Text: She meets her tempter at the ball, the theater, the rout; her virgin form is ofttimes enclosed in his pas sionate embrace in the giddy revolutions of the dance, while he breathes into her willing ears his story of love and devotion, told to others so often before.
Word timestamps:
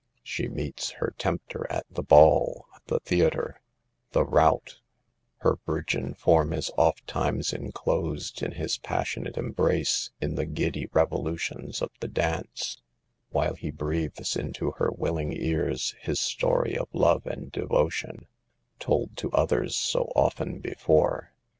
She 0.23 0.47
meets 0.47 0.89
her 0.93 1.13
tempter 1.19 1.67
at 1.71 1.85
the 1.87 2.01
ball, 2.01 2.65
the 2.87 2.99
theater, 3.01 3.61
the 4.13 4.25
rout; 4.25 4.79
her 5.41 5.59
virgin 5.63 6.15
form 6.15 6.53
is 6.53 6.71
ofttimes 6.75 7.53
enclosed 7.53 8.41
in 8.41 8.53
his 8.53 8.79
pas 8.79 9.05
sionate 9.05 9.37
embrace 9.37 10.09
in 10.19 10.33
the 10.33 10.47
giddy 10.47 10.89
revolutions 10.91 11.83
of 11.83 11.91
the 11.99 12.07
dance, 12.07 12.81
while 13.29 13.53
he 13.53 13.69
breathes 13.69 14.35
into 14.35 14.71
her 14.79 14.89
willing 14.91 15.33
ears 15.33 15.93
his 16.01 16.19
story 16.19 16.75
of 16.75 16.87
love 16.93 17.27
and 17.27 17.51
devotion, 17.51 18.25
told 18.79 19.15
to 19.17 19.29
others 19.33 19.75
so 19.75 20.11
often 20.15 20.57
before. 20.57 21.31